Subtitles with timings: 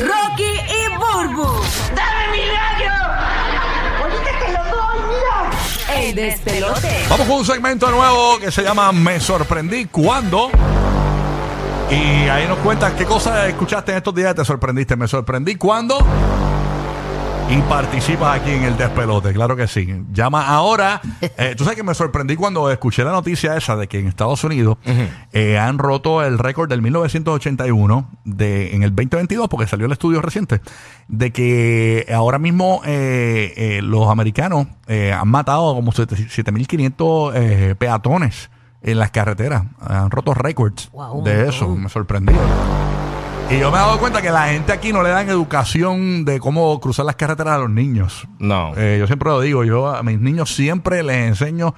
[0.00, 1.46] Rocky y Burbu.
[1.94, 2.38] ¡Dame mi
[4.02, 6.00] Ahorita te lo doy, mira.
[6.00, 7.06] El despelote.
[7.08, 10.50] Vamos con un segmento nuevo que se llama Me sorprendí cuando.
[11.90, 14.96] Y ahí nos cuentas qué cosas escuchaste en estos días te sorprendiste.
[14.96, 15.98] Me sorprendí cuando.
[17.48, 19.86] Y participas aquí en el despelote, claro que sí.
[20.12, 21.00] Llama ahora.
[21.38, 24.42] Eh, Tú sabes que me sorprendí cuando escuché la noticia esa de que en Estados
[24.44, 24.78] Unidos
[25.32, 30.22] eh, han roto el récord del 1981 de, en el 2022, porque salió el estudio
[30.22, 30.60] reciente,
[31.08, 38.50] de que ahora mismo eh, eh, los americanos han matado como 7.500 eh, peatones
[38.82, 39.64] en las carreteras.
[39.80, 41.68] Han roto récords Wow, de eso.
[41.68, 42.32] Me sorprendí.
[43.48, 46.40] Y yo me he dado cuenta que la gente aquí no le dan educación de
[46.40, 48.26] cómo cruzar las carreteras a los niños.
[48.40, 48.72] No.
[48.76, 51.72] Eh, yo siempre lo digo, yo a mis niños siempre les enseño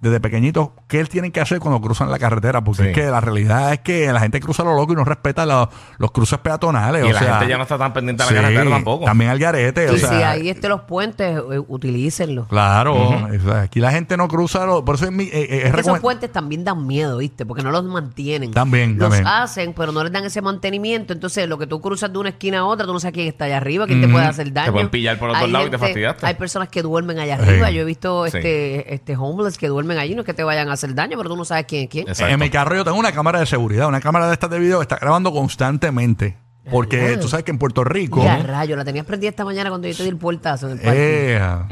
[0.00, 2.88] desde pequeñitos qué tienen que hacer cuando cruzan la carretera, porque Sí.
[2.88, 5.68] es que la realidad es que la gente cruza lo loco y no respeta la-
[5.98, 7.04] los cruces peatonales.
[7.04, 9.04] Y o la sea, gente ya no está tan pendiente a la sí, carretera tampoco.
[9.04, 9.88] También al garete.
[9.90, 12.46] o Y sea, si ahí este los puentes, eh, utilícenlos.
[12.48, 15.24] Claro, o sea, aquí la gente no cruza, lo- por eso es mi...
[15.24, 17.44] eh, eh, es Es que esos puentes también dan miedo, ¿viste?
[17.44, 18.52] Porque no los mantienen.
[18.52, 19.26] También, Los también.
[19.26, 21.12] hacen, pero no les dan ese mantenimiento.
[21.12, 23.44] Entonces, lo que tú cruzas de una esquina a otra, tú no sabes quién está
[23.46, 24.72] allá arriba, quién te puede hacer daño.
[24.72, 26.26] pueden pillar por Hay lados y te fastidiaste.
[26.26, 27.68] Hay personas que duermen allá arriba.
[27.68, 27.74] Sí.
[27.74, 28.36] Yo he visto Sí.
[28.38, 30.14] este, este homeless que duermen allí.
[30.14, 32.08] No es que te vayan a hacer daño, pero tú no sabes quién es quién.
[32.08, 32.32] Exacto.
[32.32, 34.78] En mi carro yo tengo una cámara de seguridad, una cámara de estas de video
[34.78, 36.36] que está grabando constantemente.
[36.70, 38.22] Porque tú sabes que en Puerto Rico...
[38.22, 40.84] Ya, rayo, la tenías prendida esta mañana cuando yo te di el puertazo en el
[40.84, 41.32] parque.
[41.32, 41.66] Ea.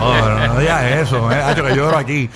[0.00, 2.28] Oh, no, no digas eso, eh, hacho, que lloro aquí.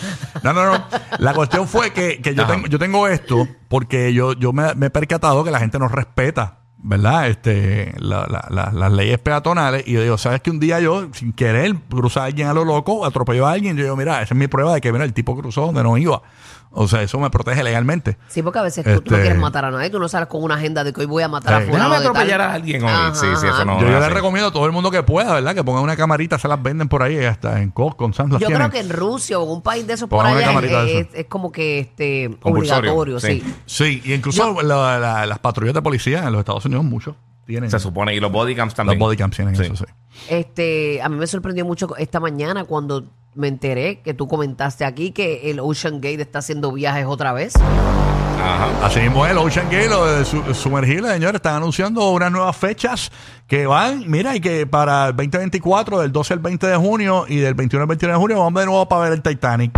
[0.43, 0.85] No, no, no.
[1.19, 4.87] La cuestión fue que, que yo, tengo, yo tengo esto porque yo, yo me, me
[4.87, 7.29] he percatado que la gente no respeta, ¿verdad?
[7.29, 9.83] Este, la- la- la- las leyes peatonales.
[9.87, 12.65] Y yo digo, ¿sabes que un día yo, sin querer, cruza a alguien a lo
[12.65, 13.77] loco, atropelló a alguien?
[13.77, 15.97] Yo digo, mira, esa es mi prueba de que, mira, el tipo cruzó donde no
[15.99, 16.23] iba.
[16.71, 18.19] O sea, eso me protege legalmente.
[18.29, 20.29] Sí, porque a veces tú, tú no Este- quieres matar a nadie, tú no sales
[20.29, 21.67] con una agenda de que hoy voy a matar a Sí.
[21.71, 22.11] fulano Déjame de tal.
[22.13, 22.91] atropellar a alguien hoy.
[22.91, 23.81] Ajá, Sí, sí, eso no.
[23.81, 24.15] yo yo es le así.
[24.15, 25.55] recomiendo a todo el mundo que pueda, ¿verdad?
[25.55, 28.39] Que pongan una camarita, se las venden por ahí, hasta en Costco, en Sam's Yo
[28.39, 28.59] tienen.
[28.59, 30.85] creo que en Rusia o en un país de esos por Pongan allá
[31.15, 33.43] es, como que este obligatorio, sí.
[33.43, 33.55] sí.
[33.65, 37.71] Sí, y incluso la- la- las patrullas de policía en los Estados Unidos, muchos tienen.
[37.71, 38.15] Se supone.
[38.15, 38.99] Y los bodycams Los también.
[38.99, 39.63] bodycams tienen Sí.
[39.65, 39.85] eso, sí.
[40.29, 45.13] Este, a mí me sorprendió mucho esta mañana cuando me enteré que tú comentaste aquí
[45.13, 47.55] que el Ocean Gate está haciendo viajes otra vez.
[47.57, 48.87] Ajá.
[48.87, 52.57] Así mismo es, el Ocean Gate, lo de su- sumergible, señores, están anunciando unas nuevas
[52.57, 53.11] fechas
[53.47, 57.37] que van, mira, y que para el 2024, del 12 al 20 de junio y
[57.39, 59.73] del 21 al 29 de junio, vamos de nuevo para ver el Titanic.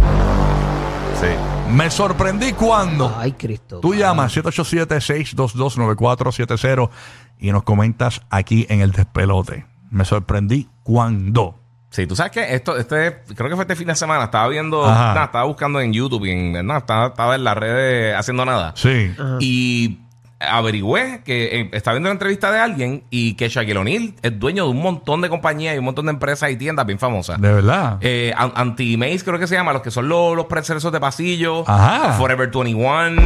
[1.20, 1.26] Sí.
[1.74, 3.80] Me sorprendí cuando Ay, Cristo.
[3.80, 6.90] tú llamas 787-622-9470
[7.38, 9.66] y nos comentas aquí en el despelote.
[9.90, 11.56] Me sorprendí cuando.
[11.90, 14.86] Sí, tú sabes que esto, este, creo que fue este fin de semana, estaba viendo,
[14.86, 18.72] nada, estaba buscando en YouTube y en, nada, estaba, estaba en las redes haciendo nada.
[18.76, 19.12] Sí.
[19.40, 19.98] Y
[20.40, 24.64] averigüé que eh, estaba viendo una entrevista de alguien y que Shaquille O'Neal es dueño
[24.64, 27.40] de un montón de compañías y un montón de empresas y tiendas bien famosas.
[27.40, 27.98] De verdad.
[28.00, 30.46] Eh, An- Anti-Maze creo que se llama, los que son los, los
[30.92, 31.64] de pasillo.
[31.68, 32.12] Ajá.
[32.14, 33.20] Forever 21.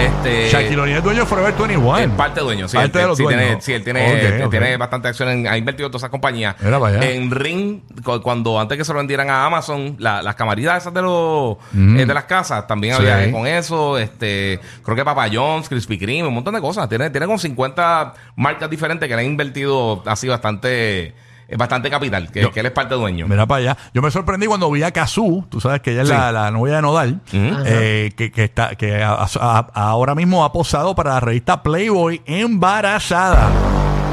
[0.00, 1.98] Este, Shaquille O'Neal es dueño de Forever 21.
[1.98, 2.76] es parte dueño, sí.
[2.76, 3.42] Parte él- de los sí, dueños.
[3.42, 6.54] Tiene, sí, él tiene, él tiene bastante acción, en, ha invertido en todas esas compañías.
[6.60, 7.10] Mira para allá.
[7.10, 10.94] En Ring, cu- cuando antes que se lo vendieran a Amazon, la- las camaritas esas
[10.94, 11.98] de los Mm.
[12.00, 13.02] eh, de las casas, también Sí.
[13.06, 13.98] había con eso.
[13.98, 16.88] Este, creo que Papa John's, Krispy Kreme, un montón de cosas.
[16.88, 21.06] Tiene, tiene como 50 marcas diferentes que le han invertido así bastante,
[21.48, 23.26] eh, bastante capital, que, Yo- que él es parte dueño.
[23.28, 23.76] Mira para allá.
[23.94, 26.14] Yo me sorprendí cuando vi a Kazú, tú sabes que ella es Sí.
[26.14, 30.52] la, la novia de Nodal, eh, que, que está, que a- a- ahora mismo ha
[30.52, 33.50] posado para la revista Playboy embarazada.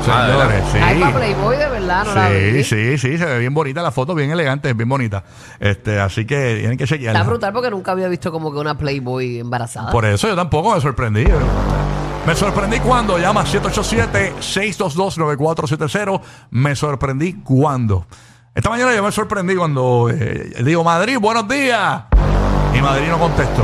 [0.10, 0.70] Ah, ¿de Señores, verdad?
[0.72, 0.78] sí.
[0.82, 2.64] Ay, para Playboy, de verdad, no la vi.
[2.64, 5.22] Sí, sí, sí, se ve bien bonita la foto, bien elegante, bien bonita.
[5.60, 7.20] Este, así que tienen que chequearla.
[7.20, 9.92] Está brutal porque nunca había visto como que una Playboy embarazada.
[9.92, 11.26] Por eso yo tampoco me sorprendí.
[12.28, 16.22] Me sorprendí cuando llama 787-622-9470.
[16.52, 18.06] Me sorprendí cuando.
[18.54, 22.02] Esta mañana yo me sorprendí cuando eh, digo, Madrid, buenos días.
[22.74, 23.64] Y Madrid no contestó.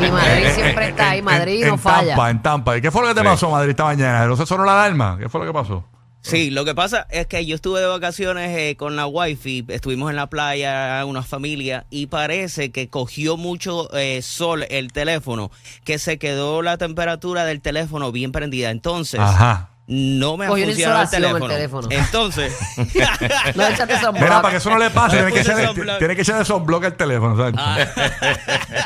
[0.00, 2.08] Y Madrid Eh, siempre eh, está ahí, en- Madrid en, no en falla.
[2.16, 2.76] Tampa, en Tampa.
[2.78, 3.26] ¿Y qué fue lo que te Sí.
[3.26, 4.26] pasó, Madrid, esta mañana?
[4.26, 5.18] ¿No se sonó la alarma?
[5.18, 5.84] ¿Qué fue lo que pasó?
[6.20, 10.10] Sí, lo que pasa es que yo estuve de vacaciones eh, con la wifi, estuvimos
[10.10, 15.50] en la playa, una familia, y parece que cogió mucho eh, sol el teléfono,
[15.84, 18.70] que se quedó la temperatura del teléfono bien prendida.
[18.70, 19.70] Entonces, Ajá.
[19.90, 21.88] No me ha Cogió funcionado el insolación el teléfono.
[21.88, 21.90] teléfono.
[21.90, 22.54] Entonces,
[23.56, 25.98] No échate esos Mira, para que eso no le pase, tiene que, Puse sunblock.
[25.98, 27.36] tiene que echarle sunblock al teléfono.
[27.36, 27.54] ¿sabes?
[27.56, 27.78] Ah.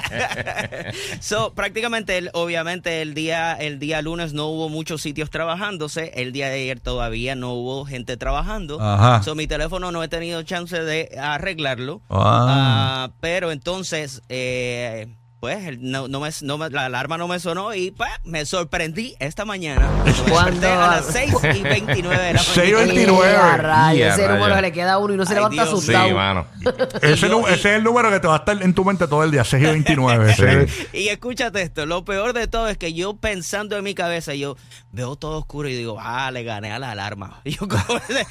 [1.20, 6.12] so, prácticamente, el- obviamente, el día, el día lunes no hubo muchos sitios trabajándose.
[6.14, 8.80] El día de ayer todavía no hubo gente trabajando.
[8.80, 9.22] Ajá.
[9.22, 12.00] So, mi teléfono no he tenido chance de arreglarlo.
[12.10, 12.46] Ah.
[12.48, 15.08] Ah, pero entonces, eh,
[15.42, 18.46] pues el- no, no me, no me- la alarma no me sonó y pues me
[18.46, 19.90] sorprendí esta mañana.
[20.04, 22.92] Desperté a las 6 y 29 de la Seis y mañana.
[22.94, 23.32] 29.
[23.32, 24.56] Eh, a rayos, Yeah, ese número rayos.
[24.58, 25.82] que le queda a uno y no se Ay, levanta Dios.
[25.84, 26.14] Sí, asustado.
[26.14, 26.46] mano.
[27.02, 29.08] Ese, yo- nu- ese es el número que te va a estar en tu mente
[29.08, 30.30] todo el día, 6 y 29.
[30.30, 34.34] Ese- Y escúchate esto, lo peor de todo es que yo pensando en mi cabeza,
[34.36, 34.56] yo
[34.92, 37.40] veo todo oscuro y digo, ah, le gané a la alarma.
[37.42, 38.26] Y yo cojo, ese-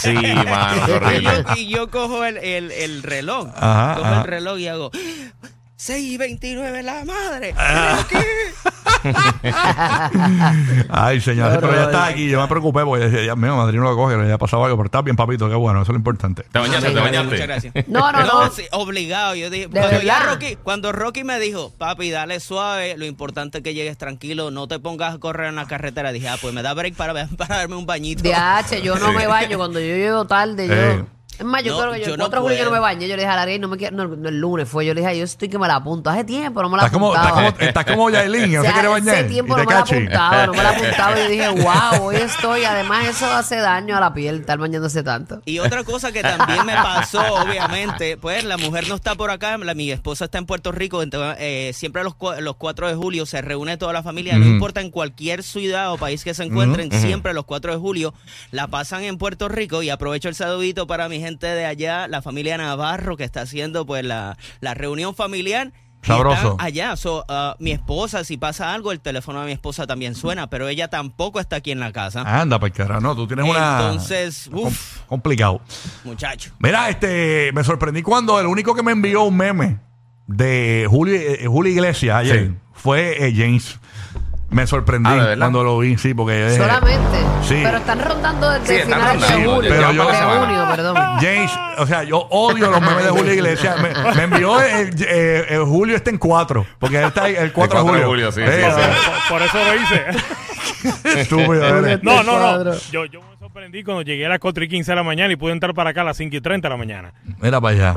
[0.00, 4.20] Sí, mano, y yo, y yo cojo el, el- el reloj, Ajá, cojo ajá.
[4.20, 4.92] el reloj y hago
[5.80, 7.54] 6 y 29 la madre.
[7.56, 8.04] Ah.
[8.08, 8.26] ¿Pero qué?
[10.90, 12.28] Ay, señor, Qué pero ya está aquí.
[12.28, 14.76] Yo me preocupé porque decía, ya mío, Madrid no lo coge, ya ha pasado algo,
[14.76, 16.42] pero está bien, papito, qué bueno, eso es lo importante.
[16.50, 17.30] Te bañaste, te Muchas bañaste.
[17.30, 17.74] Muchas gracias.
[17.86, 18.50] No, no, no.
[18.50, 19.36] sí, obligado.
[19.36, 20.24] Yo dije, ¿De cuando, ya?
[20.24, 24.66] Rocky, cuando Rocky me dijo, papi, dale suave, lo importante es que llegues tranquilo, no
[24.66, 26.10] te pongas a correr en la carretera.
[26.10, 28.24] Dije, ah, pues me da break para, para darme un bañito.
[28.24, 30.66] DH, yo no me baño cuando yo llego tarde.
[30.66, 31.04] Yo, Eh.
[31.38, 32.70] Es más, yo No, creo que yo, yo el no 4 de julio yo no
[32.72, 33.08] me bañé.
[33.08, 33.96] Yo le dije a Larry, no me quiero.
[33.96, 34.84] No, no, el lunes fue.
[34.84, 36.10] Yo le dije, yo estoy que me la apunto.
[36.10, 37.52] Hace tiempo no me la Estás como, estás apuntaba.
[37.56, 39.14] como, estás como Yailin, no se quiere bañar.
[39.14, 41.18] Hace tiempo y no me la apuntaba, no me la apuntaba.
[41.18, 42.64] Y yo dije, wow, hoy estoy.
[42.64, 45.40] Además, eso hace daño a la piel, estar bañándose tanto.
[45.44, 49.56] Y otra cosa que también me pasó, obviamente, pues la mujer no está por acá,
[49.58, 53.26] la- mi esposa está en Puerto Rico, entonces, eh, siempre los, los 4 de julio
[53.26, 56.90] se reúne toda la familia, no importa en cualquier ciudad o país que se encuentren,
[56.90, 58.12] siempre los 4 de julio
[58.50, 62.22] la pasan en Puerto Rico y aprovecho el saludito para mi gente de allá, la
[62.22, 65.72] familia Navarro que está haciendo pues la, la reunión familiar.
[66.00, 66.56] Sabroso.
[66.60, 70.48] allá, so, ah, mi esposa, si pasa algo, el teléfono de mi esposa también suena,
[70.48, 72.22] pero ella tampoco está aquí en la casa.
[72.40, 73.80] Anda, pues cara, no, tú tienes una.
[73.80, 75.60] Entonces, uff, complicado.
[76.04, 76.52] muchacho.
[76.60, 79.80] Mira, este, me sorprendí cuando el único que me envió un meme
[80.28, 82.54] de Julio, eh, Julio Iglesias ayer Sí.
[82.74, 83.78] fue eh, James.
[84.50, 85.38] Me sorprendí Ah, ¿de verdad?
[85.38, 87.18] cuando lo vi, sí, porque Solamente.
[87.42, 87.60] Sí.
[87.62, 89.70] Pero están rondando desde Sí, están finales de rondando, julio.
[89.70, 90.96] pero de yo- junio, perdón.
[91.20, 93.76] James, o sea, yo odio los memes de Julio Iglesias.
[93.82, 97.52] Me, me envió el, eh, el Julio está en 4, porque él está ahí el
[97.52, 98.30] 4 de 4 de julio.
[98.30, 99.10] julio, sí, Eh, sí, sí.
[99.28, 100.04] Por, por eso lo hice.
[101.20, 102.02] Estúpido, eres.
[102.02, 102.72] No, no, cuadro.
[102.72, 102.78] no.
[102.90, 105.36] Yo, yo me sorprendí cuando llegué a las 4 y 15 de la mañana y
[105.36, 107.12] pude entrar para acá a las 5 y 30 de la mañana.
[107.40, 107.94] Mira para allá.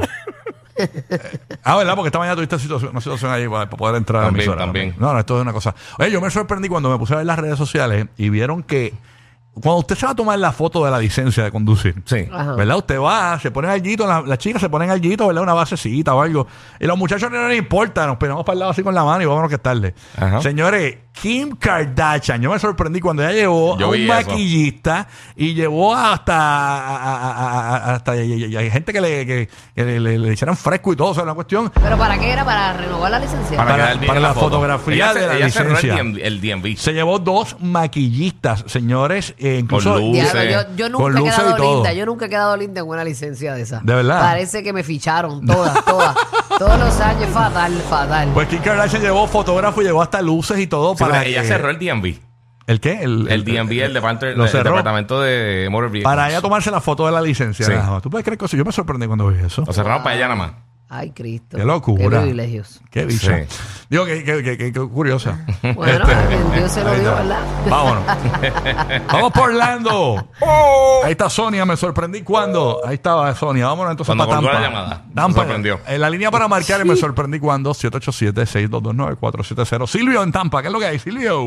[1.64, 1.96] ah, ¿verdad?
[1.96, 4.66] Porque esta mañana tuviste situación- una situación ahí para, poder entrar a la También, emisora.
[4.66, 4.96] también.
[4.98, 5.76] No, no, esto es una cosa.
[6.00, 8.94] Oye, yo me sorprendí cuando me puse a ver las redes sociales y vieron que
[9.54, 12.26] cuando usted se va a tomar la foto de la licencia de conducir, Sí.
[12.32, 12.54] Ajá.
[12.56, 12.78] ¿verdad?
[12.78, 15.44] Usted va, se pone allito, la- las chicas se ponen allito, ¿verdad?
[15.44, 16.48] Una basecita o algo.
[16.80, 19.22] Y los muchachos no les importa, nos pegamos para el lado así con la mano
[19.22, 19.94] y vámonos que es tarde.
[20.18, 20.42] Ajá.
[20.42, 24.30] Señores, Kim Kardashian, yo me sorprendí cuando ella llevó Yo a vi un eso.
[24.32, 29.02] maquillista y llevó hasta, a- a- a- a- hasta y- y- y hay gente que
[29.02, 31.72] le, que, que le, le- fresco y todo, o sea, una cuestión.
[31.80, 32.44] ¿Pero para qué era?
[32.44, 33.56] ¿Para renovar la licencia?
[33.56, 34.46] Para- quedar bien para en la foto.
[34.50, 36.04] fotografía Ella de la ella cerró el licencia.
[36.04, 36.78] DMV, el DMV.
[36.78, 40.14] Se llevó dos maquillistas, señores, e incluso Con luz.
[40.14, 41.74] Diablo, luces, yo, yo con nunca he luces y quedado todo.
[41.76, 41.94] linda.
[41.94, 43.80] Yo nunca he quedado linda en una licencia de esa.
[43.84, 44.20] ¿De verdad?
[44.22, 46.16] Parece que me ficharon todas, todas.
[46.62, 48.30] Todos los años, fatal, fatal.
[48.36, 51.48] Pues Kim Kardashian llevó fotógrafo y llevó hasta luces y todo Sí, para ella que-
[51.48, 52.20] cerró el DMV.
[52.68, 53.02] ¿El qué?
[53.02, 54.70] El, El DMV, el, departamento, lo el cerró.
[54.70, 56.04] departamento de Motor Vehicles.
[56.04, 57.66] Para ella tomarse la foto de la licencia.
[57.66, 57.72] Sí.
[57.72, 58.04] nada más.
[58.04, 58.60] ¿Tú puedes creer cosas?
[58.60, 59.64] Yo me sorprendí cuando vi eso.
[59.66, 60.52] Lo cerraron para ella nada más.
[60.94, 61.56] Ay, Cristo.
[61.56, 62.04] Qué locura.
[62.04, 62.82] Qué privilegios.
[62.92, 63.46] Qué bicha.
[63.48, 63.58] Sí.
[63.90, 65.40] Digo, que curiosa.
[65.74, 66.06] Bueno,
[66.54, 67.16] Dios se lo dio.
[67.16, 67.40] ¿verdad?
[67.70, 68.04] Vámonos.
[69.08, 70.28] Vamos por Orlando.
[71.06, 72.82] Ahí está Sonia, me sorprendí cuando.
[72.86, 73.68] Ahí estaba Sonia.
[73.68, 74.60] Vámonos entonces Cuando para Tampa.
[74.60, 75.06] la llamada.
[75.08, 75.40] Me Tampa.
[75.40, 75.80] sorprendió.
[75.88, 79.88] En la línea para marcar me sorprendí cuando 787-622-9470.
[79.88, 81.00] Silvio en Tampa, ¿qué es lo que hay?
[81.00, 81.42] Silvio.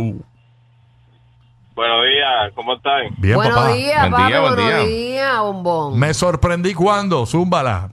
[1.75, 3.02] Buenos días, ¿cómo están?
[3.19, 3.73] Bien, buenos papá.
[3.73, 4.25] días, Buen papi.
[4.26, 4.79] día, buen buenos día.
[4.87, 5.99] días, bombón.
[5.99, 7.26] Me sorprendí cuando.
[7.26, 7.90] Zúmbala.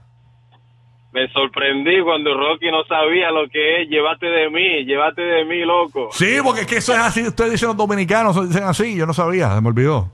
[1.13, 5.59] Me sorprendí cuando Rocky no sabía lo que es llévate de mí, llévate de mí,
[5.65, 6.09] loco.
[6.11, 7.21] Sí, porque es que eso es así.
[7.27, 8.95] Ustedes dicen los dominicanos, dicen así.
[8.95, 10.09] Yo no sabía, se me olvidó.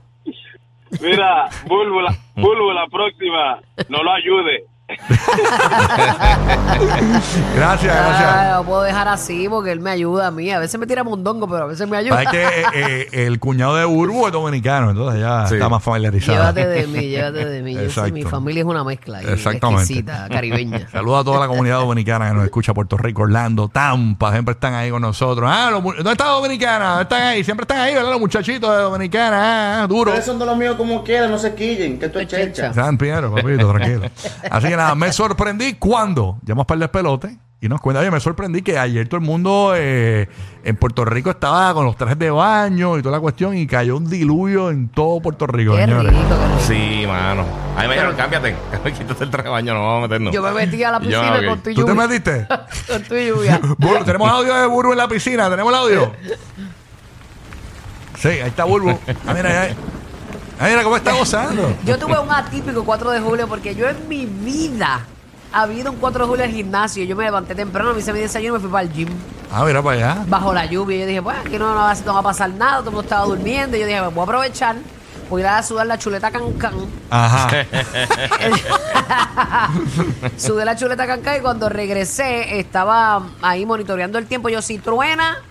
[1.00, 4.64] Mira, Bulbo, la, Bulbo, la próxima, no lo ayude.
[7.56, 8.56] Gracias, Ah, gracias.
[8.56, 10.50] lo puedo dejar así porque él me ayuda a mí.
[10.50, 12.22] A veces me tira mondongo, pero a veces me ayuda.
[12.22, 15.54] Es que eh, eh, el cuñado de Urbo es dominicano, entonces ya Sí.
[15.54, 16.38] está más familiarizado.
[16.38, 17.74] Llévate de mí, llévate de mí.
[17.74, 18.12] Yo Exacto.
[18.12, 19.18] mi familia es una mezcla.
[19.18, 19.82] ahí, Exactamente.
[19.82, 20.88] Exquisita, caribeña.
[20.92, 24.74] Saludos a toda la comunidad dominicana que nos escucha, Puerto Rico, Orlando, Tampa, siempre están
[24.74, 25.50] ahí con nosotros.
[25.52, 26.88] Ah, los mu- ¿dónde está Dominicana?
[26.90, 27.44] ¿Dónde están ahí?
[27.44, 28.10] Siempre están ahí, ¿verdad?
[28.10, 30.10] Los muchachitos de Dominicana, ah, duro.
[30.12, 32.28] Ustedes son de los míos como quieran, no se quillen, que tú es.
[32.74, 34.10] San Piero, papito, tranquilo.
[34.50, 38.20] Así que nada, me sorprendí cuando llamamos para el despelote y nos cuenta, oye, me
[38.20, 40.28] sorprendí que ayer todo el mundo eh,
[40.62, 43.96] en Puerto Rico estaba con los trajes de baño y toda la cuestión y cayó
[43.96, 46.12] un diluvio en todo Puerto Rico, Qué rico, señores.
[46.12, 46.60] qué rico.
[47.00, 47.44] Sí, mano.
[47.76, 48.54] A mí me dijeron, cámbiate.
[48.96, 50.32] Quítate el traje de baño, no vamos a meternos.
[50.32, 51.44] Yo me metí a la yo, piscina ok.
[51.46, 52.06] con tu ¿Tú te lluvia.
[52.06, 52.46] metiste?
[52.88, 53.60] con tu lluvia.
[53.78, 55.50] Burbu, tenemos audio de Burbu en la piscina.
[55.50, 56.12] ¿Tenemos el audio?
[58.18, 58.90] Sí, ahí está Burbu.
[59.26, 59.76] Ah, mira, ahí.
[59.76, 59.87] Ah,
[60.60, 61.74] mira cómo está gozando.
[61.84, 65.00] Yo tuve un atípico 4 de julio porque yo en mi vida
[65.52, 67.04] había ido un 4 de julio al gimnasio.
[67.04, 69.08] Yo me levanté temprano, me hice mi desayuno y me fui para el gym.
[69.50, 70.24] Ah, mira para allá.
[70.26, 70.98] Bajo la lluvia.
[70.98, 72.78] Yo dije, pues aquí no, no va, no va a pasar nada.
[72.78, 73.76] Todo el mundo estaba durmiendo.
[73.76, 74.76] Y yo dije, pues voy a aprovechar.
[75.30, 76.74] Voy a ir a sudar la chuleta cancán.
[77.10, 77.48] Ajá.
[80.38, 84.48] Sudé la chuleta cancán y cuando regresé estaba ahí monitoreando el tiempo.
[84.48, 85.42] Yo, si truena,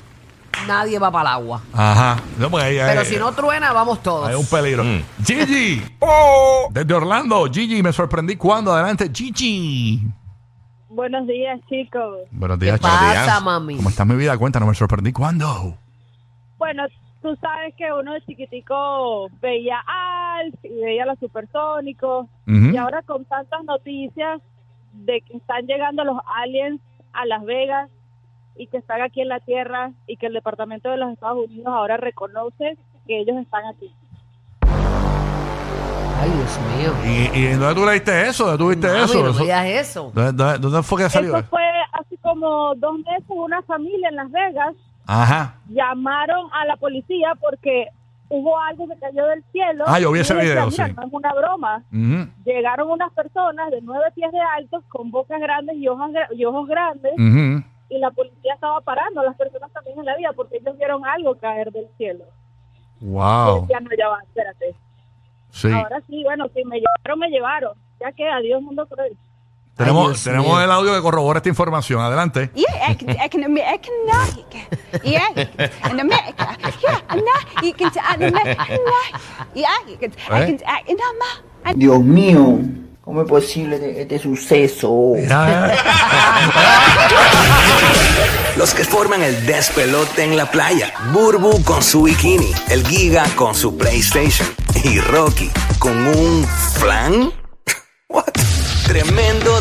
[0.68, 1.62] nadie va para el agua.
[1.74, 2.18] Ajá.
[2.38, 4.28] No, pues ahí, Pero ahí- si no truena, vamos todos.
[4.30, 4.84] Hay un peligro.
[4.84, 5.02] Mm.
[5.26, 5.82] Gigi.
[6.72, 7.46] Desde Orlando.
[7.52, 8.74] Gigi, me sorprendí cuando.
[8.74, 10.02] Adelante, Gigi.
[10.90, 12.20] Buenos días, chicos.
[12.32, 12.92] Buenos ¿Qué días, chicos.
[12.92, 13.44] pasa, días.
[13.44, 13.76] mami?
[13.78, 14.38] ¿Cómo está mi vida?
[14.38, 15.78] Cuéntanos, me sorprendí cuando.
[16.58, 16.84] Bueno,
[17.22, 22.26] tú sabes que uno de chiquitico veía Alf y veía los supersónicos.
[22.48, 22.56] Ujú.
[22.74, 24.42] Y ahora con tantas noticias
[24.94, 26.82] de que están llegando los aliens
[27.14, 27.90] a Las Vegas
[28.58, 31.68] y que están aquí en la Tierra y que el Departamento de los Estados Unidos
[31.68, 33.92] ahora reconoce que ellos están aquí.
[36.20, 36.94] Ay, Dios mío.
[37.06, 38.46] ¿Y, y dónde tú leíste eso?
[38.46, 39.24] ¿Dónde tú viste Mami, eso?
[39.24, 39.44] no Eso-
[39.80, 40.12] eso.
[40.14, 41.38] ¿Dónde, dónde- dónde fue que salió?
[41.38, 41.62] Eso fue
[41.94, 45.56] hace como dos meses, una familia en Las Vegas Ajá.
[45.70, 47.88] llamaron a la policía porque
[48.30, 49.86] hubo algo que cayó del cielo.
[49.88, 50.82] Ah, yo vi ese video, decían, sí.
[50.92, 51.84] "Mira, No es una broma.
[52.46, 56.44] Llegaron unas personas de nueve pies de altos con bocas grandes y ojos, gra- y
[56.46, 57.64] ojos grandes ujú.
[57.89, 61.06] Y la policía estaba parando a las personas también en la vía porque ellos vieron
[61.06, 62.25] algo caer del cielo.
[63.00, 63.62] Y Wow.
[63.62, 64.75] decían, no, ya va, espérate.
[65.51, 65.72] Sí.
[65.72, 67.74] Ahora sí, bueno, si me llevaron, me llevaron.
[68.00, 69.15] Ya que adiós, mundo cruel.
[69.75, 70.62] Tenemos, tenemos mío.
[70.62, 72.01] el audio que corrobora esta información.
[72.01, 72.50] Adelante.
[72.56, 72.96] Yeah,
[81.75, 82.60] Dios mío,
[83.08, 85.14] ¿cómo es posible este, este suceso?
[88.58, 90.92] Los que forman el despelote en la playa.
[91.14, 92.52] Burbu con su bikini.
[92.68, 94.46] El Giga con su PlayStation.
[94.84, 95.50] Y Rocky
[95.80, 97.32] con un flan.
[98.10, 98.26] What?
[98.86, 99.56] Tremendo